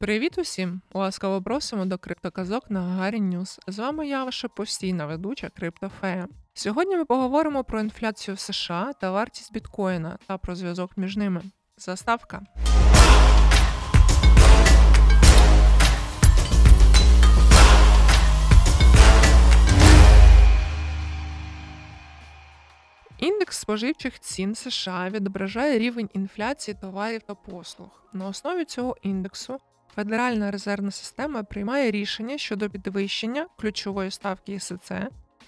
[0.00, 0.80] Привіт усім!
[0.94, 3.60] Ласкаво просимо до криптоказок на Гагарін Ньюс.
[3.66, 6.28] З вами я, ваша постійна ведуча Криптофея.
[6.54, 11.42] Сьогодні ми поговоримо про інфляцію в США та вартість біткоїна та про зв'язок між ними.
[11.76, 12.42] Заставка.
[23.18, 28.04] Індекс споживчих цін США відображає рівень інфляції товарів та послуг.
[28.12, 29.58] На основі цього індексу
[29.94, 34.92] Федеральна резервна система приймає рішення щодо підвищення ключової ставки ІСЦ,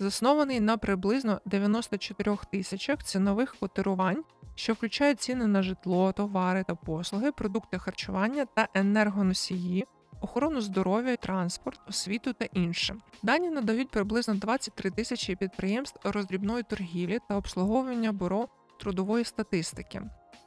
[0.00, 4.24] заснований на приблизно 94 тисячах цінових котирувань,
[4.54, 9.86] що включають ціни на житло, товари та послуги, продукти харчування та енергоносії,
[10.20, 12.94] охорону здоров'я, транспорт, освіту та інше.
[13.22, 18.48] Дані надають приблизно 23 тисячі підприємств роздрібної торгівлі та обслуговування бюро
[18.80, 20.02] трудової статистики.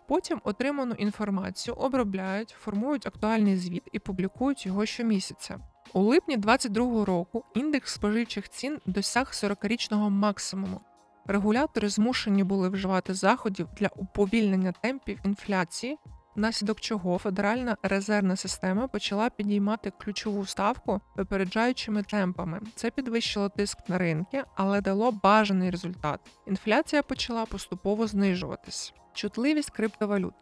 [0.08, 5.60] Потім отриману інформацію обробляють, формують актуальний звіт і публікують його щомісяця.
[5.94, 10.82] У липні 2022 року індекс споживчих цін досяг 40-річного максимуму.
[11.26, 15.98] Регулятори змушені були вживати заходів для уповільнення темпів інфляції,
[16.36, 22.62] внаслідок чого Федеральна резервна система почала підіймати ключову ставку випереджаючими темпами.
[22.76, 26.20] Це підвищило тиск на ринки, але дало бажаний результат.
[26.48, 28.94] Інфляція почала поступово знижуватись.
[29.16, 30.34] Чутливість криптовалют.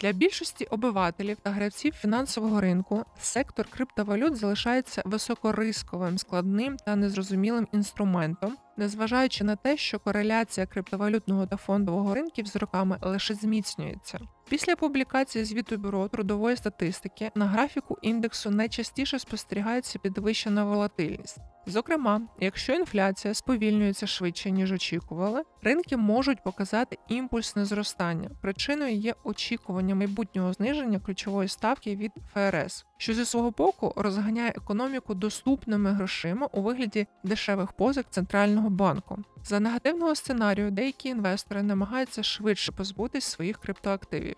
[0.00, 8.56] Для більшості обивателів та гравців фінансового ринку сектор криптовалют залишається високорисковим, складним та незрозумілим інструментом,
[8.76, 14.18] незважаючи на те, що кореляція криптовалютного та фондового ринків з роками лише зміцнюється.
[14.48, 21.38] Після публікації звіту бюро трудової статистики на графіку індексу найчастіше спостерігається підвищена волатильність.
[21.68, 28.30] Зокрема, якщо інфляція сповільнюється швидше, ніж очікували, ринки можуть показати імпульсне зростання.
[28.40, 35.14] Причиною є очікування майбутнього зниження ключової ставки від ФРС, що зі свого боку розганяє економіку
[35.14, 39.18] доступними грошима у вигляді дешевих позик центрального банку.
[39.44, 44.36] За негативного сценарію деякі інвестори намагаються швидше позбутись своїх криптоактивів.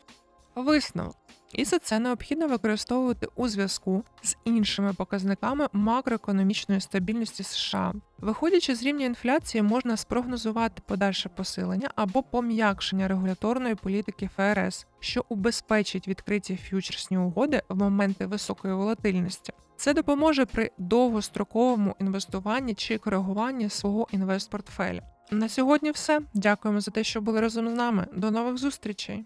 [0.55, 1.17] Висновок.
[1.53, 7.93] І за це необхідно використовувати у зв'язку з іншими показниками макроекономічної стабільності США.
[8.19, 16.09] Виходячи з рівня інфляції, можна спрогнозувати подальше посилення або пом'якшення регуляторної політики ФРС, що убезпечить
[16.09, 19.53] відкриті ф'ючерсні угоди в моменти високої волатильності.
[19.77, 25.03] Це допоможе при довгостроковому інвестуванні чи коригуванні свого інвестпортфеля.
[25.31, 26.21] На сьогодні все.
[26.35, 28.07] Дякуємо за те, що були разом з нами.
[28.13, 29.25] До нових зустрічей!